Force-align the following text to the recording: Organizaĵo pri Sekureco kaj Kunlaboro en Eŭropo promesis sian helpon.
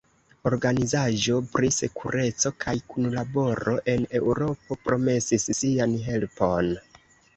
Organizaĵo 0.49 1.35
pri 1.51 1.67
Sekureco 1.75 2.51
kaj 2.65 2.75
Kunlaboro 2.93 3.77
en 3.95 4.07
Eŭropo 4.21 4.79
promesis 4.89 5.47
sian 5.61 5.95
helpon. 6.11 6.73